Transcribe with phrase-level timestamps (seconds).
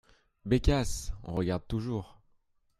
[0.45, 1.13] Bécasse!
[1.25, 2.19] on regarde toujours.